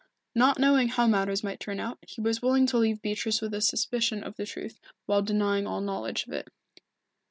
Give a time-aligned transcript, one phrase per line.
[0.33, 3.61] Not knowing how matters might turn out, he was willing to leave Beatrice with a
[3.61, 6.49] suspicion of the truth, while denying all knowledge of it.